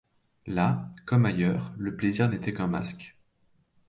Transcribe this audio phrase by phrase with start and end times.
[0.47, 3.15] Là, comme ailleurs, le plaisir n’était qu’un masque.